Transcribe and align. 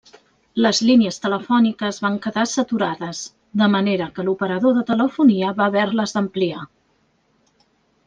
Les 0.65 0.77
línies 0.85 1.19
telefòniques 1.25 1.99
van 2.05 2.15
quedar 2.23 2.47
saturades, 2.53 3.21
de 3.63 3.69
manera 3.77 4.09
que 4.17 4.27
l'operador 4.31 4.77
de 4.81 4.87
telefonia 4.91 5.55
va 5.63 5.69
haver-les 5.71 6.19
d'ampliar. 6.19 6.69